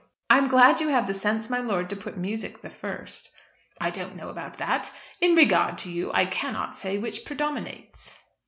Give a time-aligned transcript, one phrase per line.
[0.31, 3.31] "I am glad you have the sense, my lord, to put music the first."
[3.79, 4.91] "I don't know about that.
[5.19, 8.17] In regard to you I cannot say which predominates."